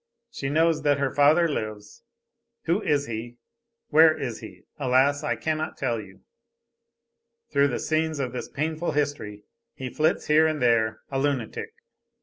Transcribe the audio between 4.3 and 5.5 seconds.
he? Alas, I